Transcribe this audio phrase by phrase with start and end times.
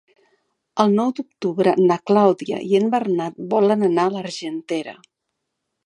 [0.83, 4.99] El nou d'octubre na Clàudia i en Bernat volen anar a l'Argentera.